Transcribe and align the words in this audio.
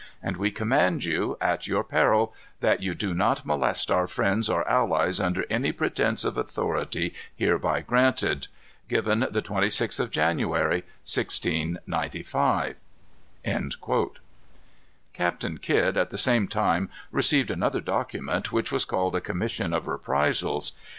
And 0.23 0.35
we 0.37 0.49
command 0.49 1.03
you, 1.05 1.37
at 1.39 1.67
your 1.67 1.83
peril, 1.83 2.33
that 2.59 2.81
you 2.81 2.95
do 2.95 3.13
not 3.13 3.45
molest 3.45 3.91
our 3.91 4.07
friends 4.07 4.49
or 4.49 4.67
allies 4.67 5.19
under 5.19 5.45
any 5.47 5.71
pretence 5.71 6.25
of 6.25 6.39
authority 6.39 7.13
hereby 7.35 7.81
granted. 7.81 8.47
Given 8.89 9.19
the 9.29 9.43
26th 9.43 9.99
of 9.99 10.09
January, 10.09 10.83
1695." 11.05 12.77
Captain 15.13 15.57
Kidd 15.59 15.95
at 15.97 16.09
the 16.09 16.17
same 16.17 16.47
time 16.47 16.89
received 17.11 17.51
another 17.51 17.79
document, 17.79 18.51
which 18.51 18.71
was 18.71 18.85
called 18.85 19.15
a 19.15 19.21
commission 19.21 19.71
of 19.71 19.85
reprisals. 19.85 20.71